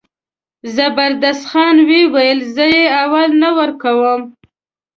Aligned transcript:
زبردست 0.75 1.43
خان 1.49 1.75
وویل 1.89 2.39
زه 2.55 2.65
یې 2.75 2.85
اول 3.03 3.29
نه 3.41 3.49
ورکوم. 3.57 4.21